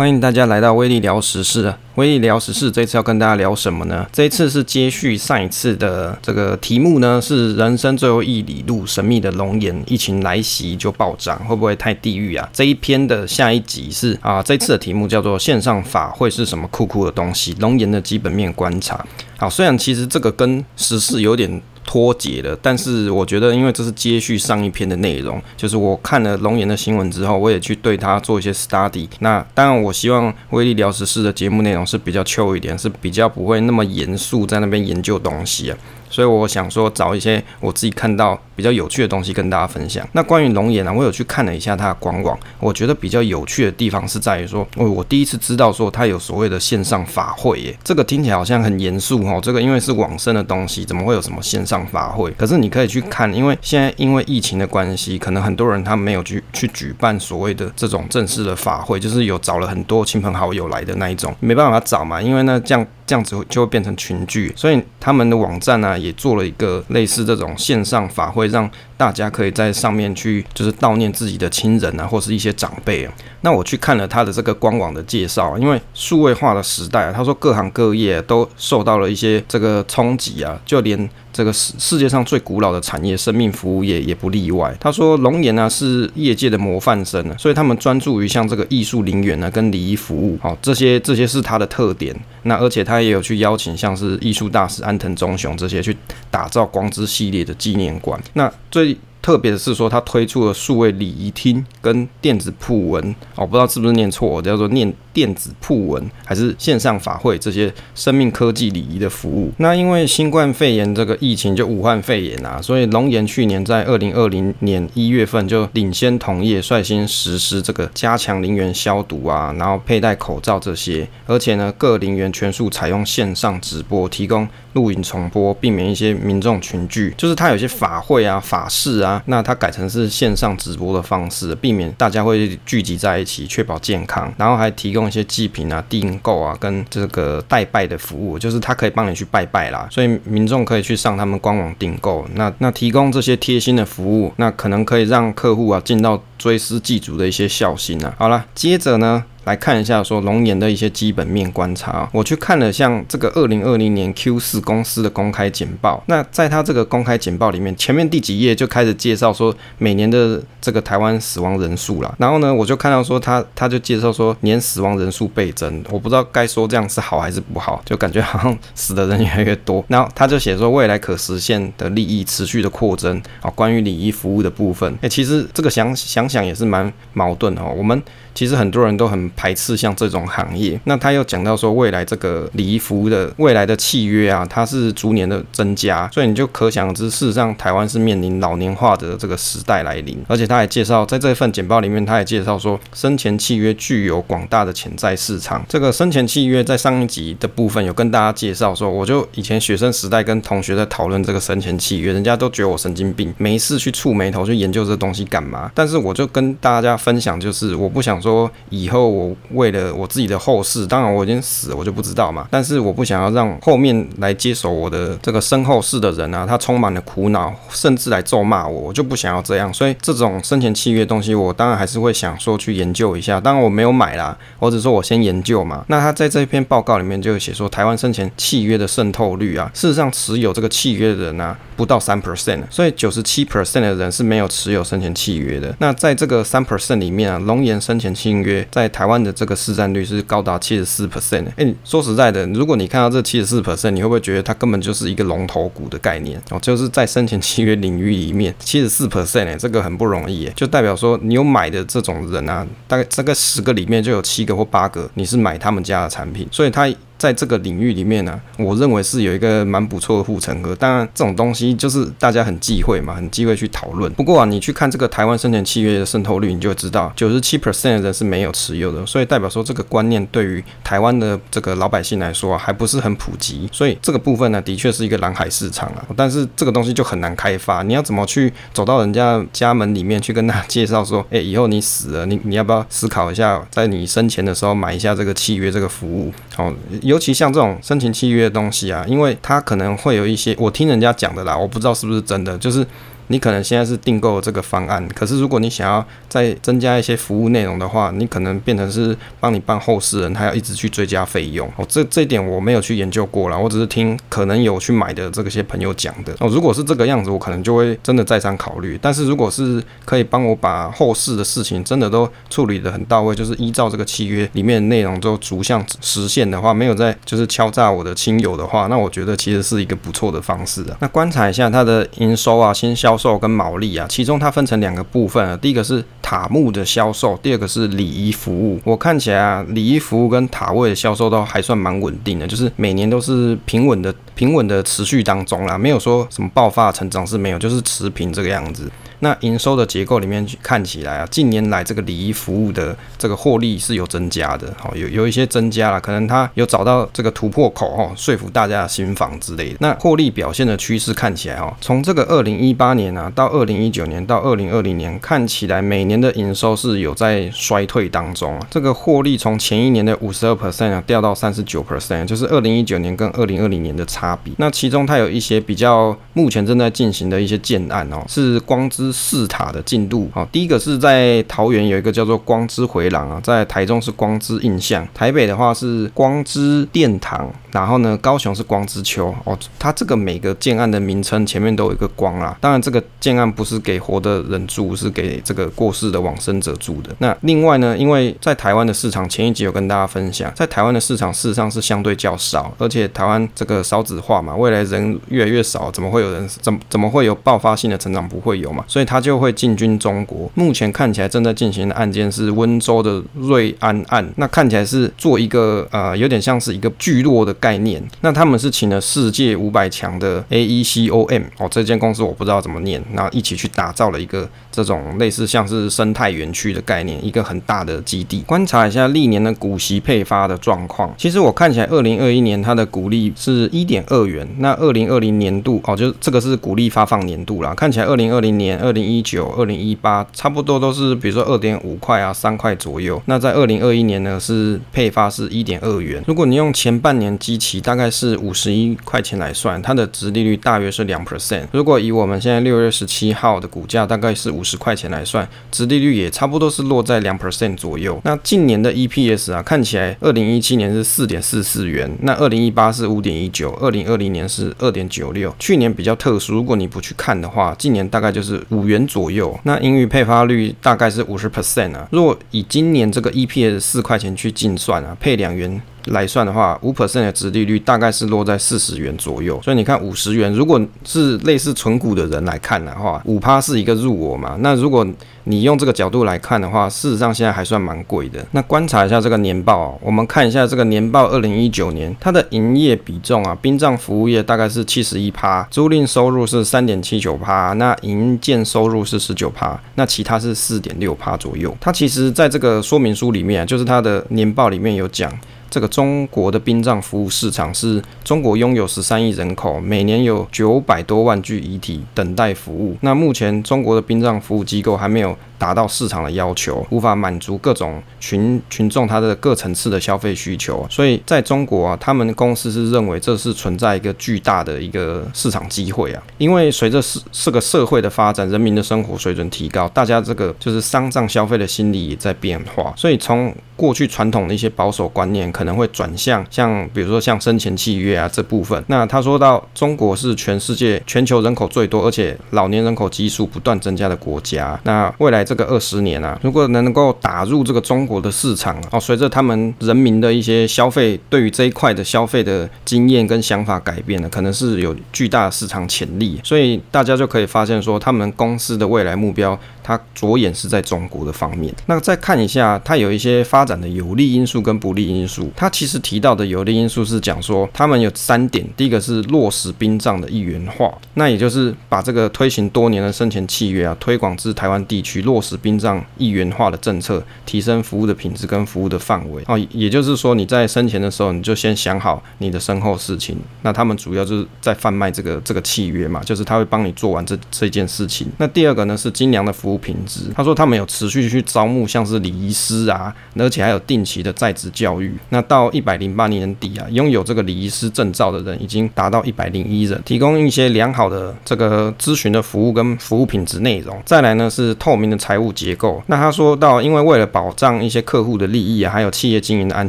[0.00, 1.78] 欢迎大家来到威力聊时事啊！
[1.96, 4.06] 威力聊时事，这次要跟大家聊什么呢？
[4.10, 12.48] 这一次是接续上一次的这个题目呢，是人生最后一里路，神秘的龙岩，疫情来袭就暴涨，会不会太地狱啊？
[12.50, 17.54] 这一篇的下一集是啊，这次的题目叫做线上法会是什么酷酷的东西？
[17.60, 19.04] 龙岩的基本面观察。
[19.36, 21.60] 好，虽然其实这个跟时事有点。
[21.90, 29.08] 脱节了，但是我觉得，因为这是接续上一篇的内容，就是我看了龙岩的新闻之后，我也去对他做一些 study。
[29.18, 35.76] 那当然，我希望威力聊时事的节目内容是比较 chill 一点，是比较不会那么严肃，在那边研究东西啊。
[36.10, 40.06] 所以我想说，找一些我自己看到比较有趣的东西跟大家分享。
[40.12, 47.78] 那关于龙岩呢，我有去看了一下它的官网，我觉得比较有趣的地方是在于说，哦，我第一次知道说它有所谓的线上法会耶。
[47.84, 52.30] 这个听起来好像很严肃哦，这个因为是往生的东西，怎么会有什么线上法会？
[52.32, 62.84] 可是你可以去看，因为现在因为疫情的关系，可能很多人他没有去去举办所谓的这种正式的法会，就是有找了很多亲朋好友来的那一种，没办法找嘛，因为呢这样。
[63.10, 73.12] 这样子就会变成群聚，所以他们的网站呢、也做了一个类似这种线上法会，让大家可以在上面去就是悼念自己的亲人啊，或是一些长辈啊。
[73.40, 81.08] 那我去看了他的这个官网的介绍，因为数位化的时代啊，他说各行各业都受到了一些这个冲击啊，就连。
[81.32, 84.76] 这个世世界上最古老的产业，生命服务业也不例外。
[84.80, 92.12] 他说，龙岩呢是业界的模范生，所以他们专注于像这个艺术陵园呢，跟礼仪服务，好，这些这些是他的特点。
[92.42, 95.96] 那而且他也有去邀请像是艺术大师安藤忠雄这些去
[96.32, 98.20] 打造光之系列的纪念馆。
[98.32, 98.89] 那最
[99.22, 104.92] 特别是说，他推出了数位礼仪厅跟电子普文，我不知道是不是念错，叫做念。
[105.12, 109.52] 电子铺文还是线上法会这些生命科技礼仪的服务。
[109.58, 127.12] 那因为新冠肺炎这个疫情，就武汉肺炎啊，所以龙岩去年在二零二零年一月份就领先同业率先实施这个加强陵园消毒啊，然后佩戴口罩这些，而且呢各陵园全数采用线上直播，提供录影重播，避免一些民众群聚。
[127.16, 135.00] 就是它有些法会啊、法事啊，那它改成是线上直播的方式，避免大家会聚集在一起，确保健康，然后还提供。
[135.10, 142.24] 一些祭品啊、订购啊，跟这个代拜的服务，就是他可以帮你去拜拜啦，所以民众可以去上他们官网订购。
[142.34, 148.12] 那那提供这些贴心的服务，那可能可以让客户啊进到追思祭祖的一些孝心啊。
[148.18, 149.22] 好了，接着呢。
[149.44, 156.00] 来看一下说龙岩的一些基本面观察，我去看了像这个二零二零年 Q 四公司的公开简报。
[156.06, 162.14] 那在他这个公开简报里面，前面第几页就开始介绍说每年的这个台湾死亡人数了。
[162.18, 169.82] 然后呢，我就看到说他他就介绍说年死亡人数倍增，我不知道该说这样是好还是不好，就感觉好像死的人越来越多。
[169.88, 177.74] 然后他就写说未来可实现的利益持续的扩增啊，关于礼仪服务的部分，哎，其实这个想想想也是蛮矛盾哦。
[177.76, 178.00] 我们
[178.34, 190.16] 其实很多人都很排斥像这种行业，那他又讲到说未来这个礼仪服务的未来的契约啊，它是逐年的增加，所以你就可想而知，事实上台湾是面临老年化的这个时代来临。
[190.28, 195.64] 而且他还介绍，在这份简报里面，他也介绍说生前契约具有广大的潜在市场。
[195.68, 205.70] 这个生前契约在上一集的部分有跟大家介绍说，我就以前学生时代跟同学在讨论这个生前契约，人家都觉得我神经病，没事去触霉头去研究这东西干嘛？
[205.74, 208.19] 但是我就跟大家分享，就是我不想。
[208.20, 212.46] 说以后我为了我自己的后事，当然我已经死了，我就不知道嘛。
[212.50, 219.72] 但是我不想要让后面来接手我的这个身后事的人啊，他充满了苦恼，甚至来咒骂我，我就不想要这样。
[219.72, 223.40] 所以这种生前契约东西，我当然还是会想说去研究一下。
[223.40, 225.84] 当然我没有买啦，我只说我先研究嘛。
[225.88, 235.74] 那他在这篇报告里面就写说，台湾生前契约的渗透率啊，事实上持有这个契约的人啊，不到三 percent，所以九十七 percent 的人是没有持有生前契约的。
[235.78, 241.46] 那在这个三 percent 里面啊，龙岩生前契约在台湾的这个市占率是高达七十四 percent。
[241.56, 246.58] 哎，说实在的，如果你看到这七十四 percent，你会不会觉得它根本就是一个龙头股的概念哦？
[246.60, 256.86] 就是在生前契约领域里面，七十四 percent 哎，这个很不容易，就代表说你有买的这种人啊，大概这个十个里面就有七个或八个你是买他们家的产品，所以它。
[257.20, 260.74] 在这个领域里面呢、我认为是有一个蛮不错的护城河。
[260.74, 264.10] 当然，这种东西就是大家很忌讳嘛，很忌讳去讨论。
[264.14, 269.04] 不过啊，你去看这个台湾生前契约的渗透率，你就知道，九十七 percent 的人是没有持有的。
[269.04, 273.68] 所以代表说，这个观念对于台湾的这个老百姓来说，还不是很普及。
[273.70, 276.06] 所以这个部分呢，的确是一个蓝海市场啊。
[276.16, 277.82] 但是这个东西就很难开发。
[277.82, 286.32] 你要怎么去走到人家家门里面去跟他介绍说，哎，以后你死了，你你要不要思考一下，在你生前的时候买一下这个契约这个服务？
[286.56, 286.72] 好。
[287.10, 292.86] 尤其像这种生情契约的东西啊，因为它可能会有一些，我听人家讲的啦，我不知道是不是真的，就是
[293.30, 301.70] 你可能现在是订购这个方案，可是如果你想要再增加一些服务内容的话，你可能变成是帮你办后事人，他要一直去追加费用。
[301.76, 306.34] 哦，这这一点我没有去研究过啦，我只是听可能有去买的这个些朋友讲的。
[306.40, 308.98] 哦，如果是这个样子，我可能就会真的再三考虑。
[309.00, 320.96] 但是如果是可以帮我把后事的事情真的都处理得很到位，就是依照这个契约里面的内容都逐项实现的话，没有再就是敲诈我的亲友的话，那我觉得其实是一个不错的方式啊。
[320.98, 328.80] 那观察一下它的营收啊、新销售跟毛利啊，其中它分成两个部分啊，第一个是塔木的销售，第二个是礼仪服务。
[328.84, 338.90] 我看起来啊，礼仪服务跟塔位的销售都还算蛮稳定的，就是每年都是平稳的、平稳的持续当中啦，没有说什么爆发成长是没有，就是持平这个样子。
[339.20, 349.76] 那营收的结构里面看起来啊，近年来这个礼仪服务的这个获利是有增加的，好，有有一些增加了，可能它有找到这个突破口哦，说服大家的心房之类的。
[349.80, 358.66] 那获利表现的趋势看起来哦，从这个二零一八年啊到二零一九年到二零二零年，看起来每年的营收是有在衰退当中啊。
[358.70, 364.54] 这个获利从前一年的五十二 percent 啊掉到三十九 percent，就是二零一九年跟二零二零年的差别。
[364.56, 369.09] 那其中它有一些比较目前正在进行的一些建案哦，是光之。
[369.12, 377.50] 四塔的进度，好，第一个是在桃园有一个叫做光之回廊啊，在台中是光之印象，台北的话是光之殿堂。
[377.72, 382.56] 然后呢，高雄是光之丘哦，它这个每个建案的名称前面都有一个光啦。
[382.60, 387.10] 当然，这个建案不是给活的人住，是给这个过世的往生者住的。
[387.18, 398.20] 那另外呢，因为在台湾的市场，前一集有跟大家分享，在台湾的市场事实上是相对较少，而且台湾这个少子化嘛，未来人越来越少，怎么会有人怎怎么会有爆发性的成长？
[398.30, 400.48] 不会有嘛，所以它就会进军中国。
[400.54, 407.52] 目前看起来正在进行的案件是温州的瑞安案，那看起来是做一个呃，有点像是一个聚落的。
[407.60, 418.40] 概念，那他们是请了世界五百强的 AECOM 哦，这间公司我不知道怎么念，然后一起去打造了一个这种类似像是生态园区的概念，一个很大的基地。
[418.46, 433.20] 观察一下历年的股息配发的状况，其实我看起来二零二一年它的股利是一点二元，那二零二零年度哦，就这个是股利发放年度啦，看起来二零二零年、二零一九、二零一八差不多都是比如说二点五块啊、三块左右。
[433.26, 441.66] 那在二零二一年呢是配发是一点二元，如果你用前半年基期大概是五十一块钱来算，它的值利率大约是两 percent。
[441.72, 448.20] 如果以我们现在六月十七号的股价大概是五十块钱来算，值利率也差不多是落在两 percent 左右。
[448.24, 455.52] 那近年的 EPS 啊，看起来二零一七年是四点四四元，那二零一八是五点一九，二零二零年是二点九六。
[455.58, 459.58] 去年比较特殊，如果你不去看的话，今年大概就是五元左右。
[459.64, 462.06] 那盈余配发率大概是五十 percent 啊。
[462.12, 465.82] 若以今年这个 EPS 四块钱去计算啊，配两元。
[466.06, 474.56] 来算的话，五 percent 的值利率大概是落在四十元左右，所以你看五十元，如果是类似存股的人来看的话，五趴是一个入额嘛。
[474.60, 475.06] 那如果
[475.44, 478.44] 你用这个角度来看的话，事实上现在还算蛮贵的。
[478.52, 491.76] 那观察一下这个年报，我们看一下这个年报，二零一九年它的营业比重啊，殡葬服务业大概是七十一趴，租赁收入是三点七九趴，那营建收入是十九趴，那其他是四点六趴左右。
[491.80, 495.32] 它其实在这个说明书里面，就是它的年报里面有讲。
[495.70, 502.96] 这个中国的殡葬服务市场是中国拥有十三亿人口，每年有九百多万具遗体等待服务。
[503.00, 505.36] 那目前中国的殡葬服务机构还没有。
[505.60, 528.82] 达到市场的要求，无法满足各种群群众他的各层次的消费需求，所以在中国啊，他们公司是认为这是存在一个巨大的一个市场机会啊，因为随着是这个社会的发展，人民的生活水准提高，大家这个就是丧葬消费的心理也在变化，所以从过去传统的一些保守观念可能会转向像比如说像生前契约啊这部分。
[528.86, 535.44] 那他说到中国是全世界全球人口最多，而且老年人口基数不断增加的国家，那未来。
[535.50, 549.58] 这个二十年啊，如果能够打入这个中国的市场哦，随着他们人民的一些消费，对于这一块的消费的经验跟想法改变了，可能是有巨大的市场潜力，所以大家就可以发现说，他们公司的未来目标。
[549.90, 551.74] 它着眼是在中国的方面。
[551.86, 555.50] 那再看一下，它有一些发展的有利因素跟不利因素。
[555.56, 569.42] 它其实提到的有利因素是讲说，他们有三点：第一个是落实殡葬的一元化，那也就是把这个推行多年的生前契约啊，推广至台湾地区，落实殡葬一元化的政策，提升服务的品质跟服务的范围。
[569.48, 573.36] 哦，也就是说你在生前的时候，你就先想好你的身后事情。
[573.62, 578.28] 那他们主要就是在贩卖这个这个契约嘛，就是他会帮你做完这这件事情。
[578.38, 579.79] 那第二个呢是精良的服务。
[579.80, 580.20] 品质。
[580.34, 585.14] 他说他们有持续去招募像是礼仪师啊，而且还有定期的在职教育。
[585.30, 594.00] 那到一百零八年底啊，拥有这个礼仪师证照的人已经达到一百零一人，提供一些良好的这个咨询的服务跟服务品质内容。
[594.04, 596.02] 再来呢是透明的财务结构。
[596.06, 599.88] 那他说到，因为为了保障一些客户的利益啊，还有企业经营的安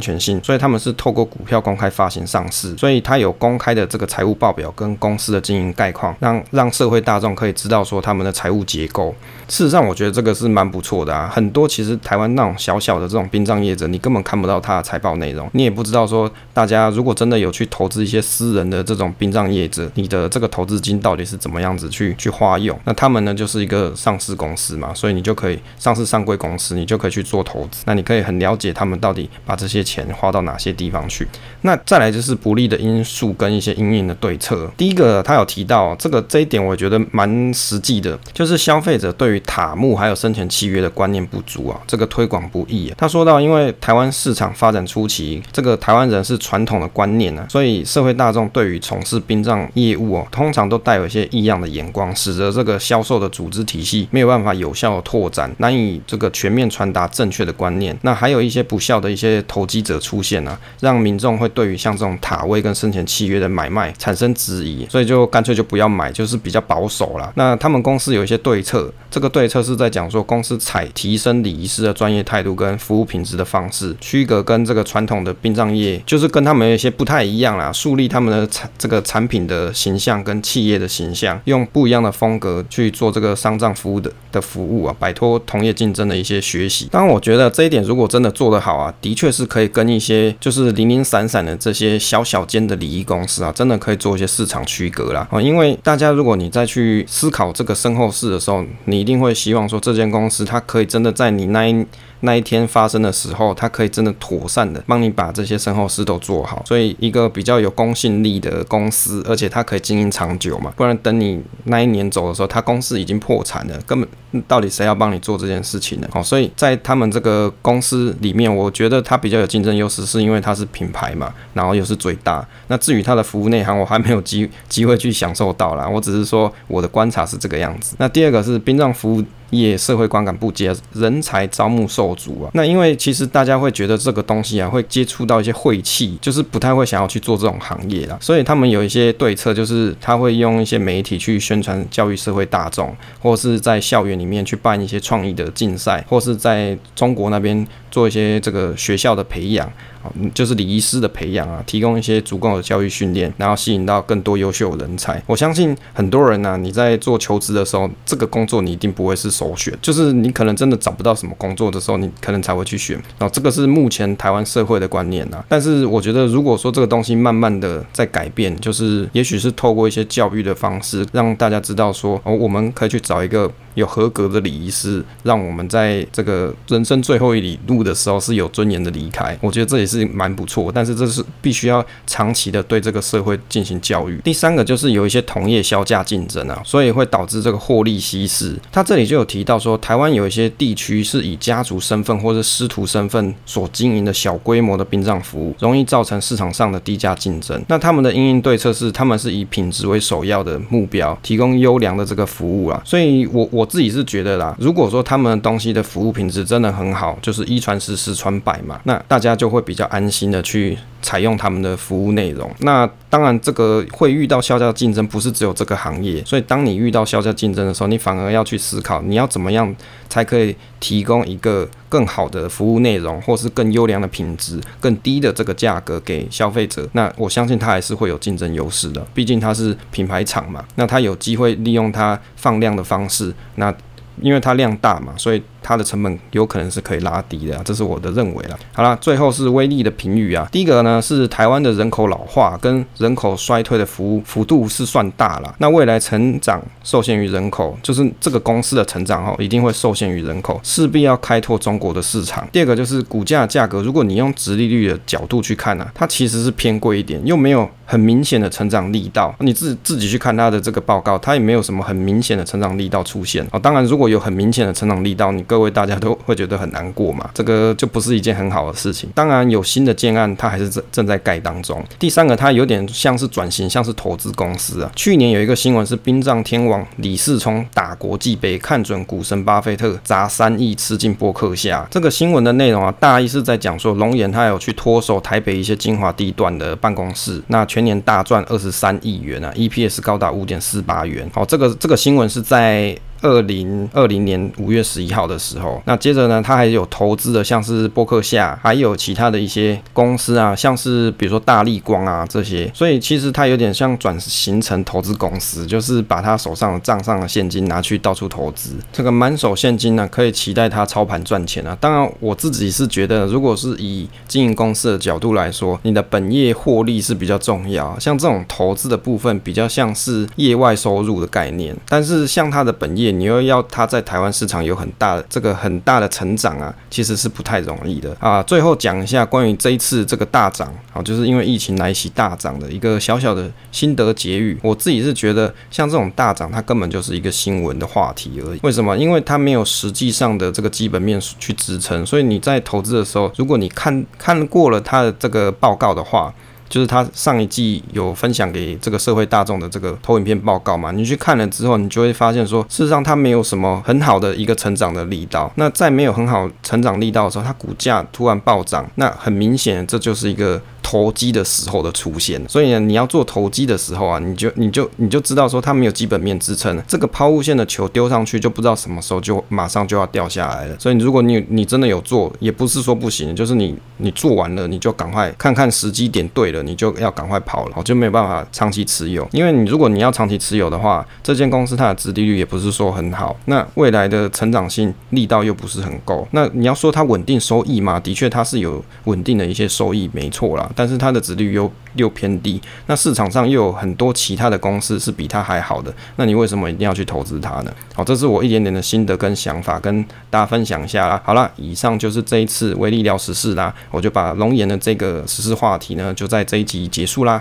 [0.00, 9.14] 全性，所以他们是透过股票公开发行上市，所以他有公开的这个财务报表跟公司的经营概况，让让社会大众可以知道说他们的财务结构。
[9.48, 11.28] 事实上，我觉得这个是蛮不错的啊。
[11.34, 22.78] 很多其实台湾那种小小的这种殡葬业者，你根本看不到他的财报内容，你也不知道说大家如果真的有去投资一些私人的这种殡葬业者，你的这个投资金到底是怎么样子去去花用？
[22.84, 27.82] 那他们呢就是一个上市公司嘛，所以你就可以上市上柜公司，你就可以去做投资。
[27.86, 31.26] 那你可以很了解他们到底把这些钱花到哪些地方去。
[31.62, 34.70] 那再来就是不利的因素跟一些因应的对策。
[34.76, 42.96] 第一个，他有提到这个这一点，我觉得蛮实际的，就是消费者对于塔木还有生前契约的观念不足啊，这个推广不易啊。
[42.98, 57.96] 他说到，因为台湾市场发展初期，这个台湾人是传统的观念啊，所以社会大众对于从事殡葬业务哦，通常都带有一些异样的眼光，使得这个销售的组织体系没有办法有效的拓展，难以这个全面传达正确的观念。
[58.02, 67.32] 那还有一些不肖的一些投机者出现啊，让民众会对于像这种塔位跟生前契约的买卖产生质疑，所以就干脆就不要买，就是比较保守啦。
[67.36, 86.88] 那他们公司有一些对策，这个对策是在讲说公司采提升礼仪师的专业态度跟服务品质的方式，区隔跟这个传统的殡葬业，就是跟他们有一些不太一样啦，树立他们的产这个产品的形象跟企业的形象，用不一样的风格去做这个丧葬服务的的服务啊，摆脱同业竞争的一些学习。
[86.90, 95.28] 当然，我觉得这一点如果真的做得好啊，的确是可以跟一些就是零零散散的这些小小间的礼仪公司啊，真的可以做一些市场区隔啦。
[95.30, 101.84] 啊，因为大家如果你再去思考这个身后事的时候，你一定会希望说这间公司它可以真的在你那一
[102.22, 106.62] 那一天发生的时候，它可以真的妥善的帮你把这些身后事都做好。
[106.66, 114.08] 所以一个比较有公信力的公司，而且它可以经营长久嘛，不然等你那一年走的时候，它公司已经破产了，根本
[114.46, 116.08] 到底谁要帮你做这件事情呢？
[116.12, 122.46] 好，所以在他们这个公司里面，我觉得它比较有竞争优势，是因为它是品牌嘛，然后又是最大。
[122.68, 127.96] 那至于它的服务内涵，我还没有机机会去享受到啦，我只是说我的观察是这个样子。
[127.98, 129.24] 那第二个是殡葬服务。
[129.60, 132.50] 也社会观感不佳，人才招募受阻啊。
[132.54, 138.16] 那因为其实大家会觉得这个东西啊，会接触到一些晦气，就是不太会想要去做这种行业啦。
[138.20, 149.68] 所以他们有一些对策，就是他会用一些媒体去宣传教育社会大众，或是在校园里面去办一些创意的竞赛，或是在中国那边做一些这个学校的培养
[150.02, 150.10] 啊。
[150.34, 155.22] 就是礼仪师的培养啊，提供一些足够的教育训练，然后吸引到更多优秀的人才。
[155.26, 162.96] 我相信很多人呢、啊，你在做求职的时候，这个工作你一定不会是首选，就是你可能真的找不到什么工作的时候，你可能才会去选。
[163.16, 165.44] 然后这个是目前台湾社会的观念啊。
[165.48, 173.48] 但是我觉得，如果说这个东西慢慢的在改变，就是也许是透过一些教育的方式，让大家知道说，哦，我们可以去找一个。
[173.74, 179.36] 有合格的礼仪师，让我们在这个人生最后一里路的时候是有尊严的离开。
[179.40, 184.20] 我觉得这也是蛮不错，但是这是必须要长期的对这个社会进行教育。
[184.22, 188.54] 第三个就是有一些同业削价竞争啊，所以会导致这个获利稀释。
[188.70, 197.60] 他这里就有提到说，台湾有一些地区是以家族身份或者师徒身份所经营的小规模的殡葬服务，容易造成市场上的低价竞争。
[197.68, 202.82] 那他们的因应对策是，他们是以品质为首要的目标，提供优良的这个服务啊。
[202.84, 203.61] 所以我我。
[203.62, 212.50] 我自己是觉得啦，如果说他们的东西的服务品质真的很好，就是一传十，十传百嘛，那大家就会比较安心的去采用他们的服务内容。
[212.58, 216.24] 那当然，这个会遇到削价竞争，不是只有这个行业。
[216.24, 219.76] 所以，当你遇到削价竞争的时候，你反而要去思考，你要怎么样
[220.08, 226.88] 才可以提供一个更好的服务内容，或是更优良的品质、更低的这个价格给消费者。
[226.92, 230.64] 那我相信它还是会有竞争优势的，毕竟它是品牌厂嘛。
[230.76, 233.74] 那它有机会利用它放量的方式，那
[234.22, 235.42] 因为它量大嘛，所以。
[235.62, 238.58] 它的成本有可能是可以拉低的啊，这是我的认为了。
[238.72, 240.48] 好了，最后是威力的评语啊。
[240.50, 252.46] 第一个呢是台湾的人口老化跟人口衰退的幅幅度是算大了，那未来成长受限于人口，就是这个公司的成长哈，一定会受限于人口，势必要开拓中国的市场。
[252.52, 259.34] 第二个就是股价价格，如果你用殖利率的角度去看呢，它其实是偏贵一点，又没有很明显的成长力道。
[259.40, 263.58] 你自自己去看它的这个报告，它也没有什么很明显的成长力道出现啊。
[263.58, 269.10] 当然，如果有很明显的成长力道，你各位大家都会觉得很难过嘛， 这个就不是一件很好的事情。
[269.14, 271.84] 当然有新的建案，它还是正正在盖当中。
[271.98, 274.90] 第三个，它有点像是转型，像是投资公司啊。
[274.96, 281.86] 去年有一个新闻是殡葬天王李世聪打国际杯，看准股神巴菲特砸三亿吃进波克夏。
[281.90, 291.30] 这个新闻的内容啊，大意是在讲说龙岩他有去脱手台北一些精华地段的办公室，那全年大赚二十三亿元啊，EPS 高达五点四八元。
[291.34, 292.96] 好，这个这个新闻是在。
[293.22, 311.78] 二零二零年五月十一号的时候，那接着呢，他还有投资的，像是波克夏，还有其他的一些公司啊，像是比如说大立光啊这些，所以其实他有点像转型成投资公司，就是把他手上的账上的现金拿去到处投资，这个满手现金呢，可以期待他操盘赚钱啊。
[311.80, 323.11] 当然，我自己是觉得，如果是以经营公司的角度来说，你的本业获利是比较重要，像这种投资的部分比较像是业外收入的概念，但是像他的本业。
[323.12, 328.42] 你又要他在台湾市场有很大的这个很大的成长啊，其实是不太容易的啊。
[328.42, 334.58] 最后讲一下关于这一次这个大涨啊，就是因为疫情来袭大涨的一个小小的心得结语。
[334.62, 338.60] 我自己是觉得，像这种大涨，它根本就是一个新闻的话题而已。
[338.62, 338.96] 为什么？
[338.96, 346.32] 因为它没有实际上的这个基本面去支撑，所以你在投资的时候，如果你看看过了它的这个报告的话。
[346.72, 355.52] 就是他上一季有分享给这个社会大众的这个投影片报告嘛，你去看了之后，你就会发现说，事实上他没有什么很好的一个成长的力道。
[355.56, 360.58] 那在没有很好成长力道的时候，他股价突然暴涨，那很明显这就是一个。
[360.92, 370.76] 投机的时候的出现，所以呢，你要做投机的时候啊，你就你就你就知道说它没有基本面支撑，这个抛物线的球丢上去就不知道什么时候就马上就要掉下来了。
[370.78, 379.26] 所以如果你你真的有做，也不是说不行，就是你你做完了，你就赶快看看时机点对了，你就要赶快跑了，就没有办法长期持有。
[379.32, 386.28] 因为你如果你要长期持有的话，这间公司它的殖利率也不是说很好，那未来的成长性力道又不是很够。
[386.32, 390.70] 那你要说它稳定收益嘛，的确它是有稳定的一些收益，没错啦。
[390.74, 397.72] 但但是它的值率又又偏低，那市场上又有很多其他的公司是比它还好的，那你为什么一定要去投资它呢？
[397.94, 401.22] 好，这是我一点点的心得跟想法，跟大家分享一下啦。
[401.24, 407.40] 好啦，以上就是这一次威力聊时事啦，我就把龙岩的这个时事话题呢，就在这一集结束啦。